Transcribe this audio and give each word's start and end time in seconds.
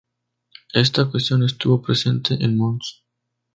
Esta 0.73 1.05
cuestión 1.11 1.43
estuvo 1.43 1.79
presente 1.83 2.33
en 2.43 2.57
Mons. 2.57 3.03